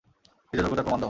নিজের 0.53 0.63
যোগ্যতার 0.65 0.85
প্রমাণ 0.85 0.89
দাও! 0.89 0.99